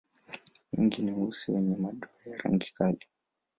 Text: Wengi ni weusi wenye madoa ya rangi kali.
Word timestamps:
Wengi 0.73 1.01
ni 1.01 1.11
weusi 1.11 1.51
wenye 1.51 1.75
madoa 1.77 2.09
ya 2.25 2.37
rangi 2.37 2.71
kali. 2.73 3.07